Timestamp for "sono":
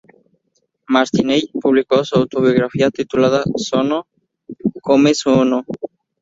3.57-4.07, 5.13-5.63